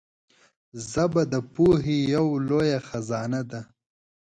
ژبه 0.89 1.21
د 1.33 1.35
پوهې 1.53 1.97
یو 2.15 2.27
لوی 2.47 2.71
خزانه 2.87 3.41
ده 3.51 3.61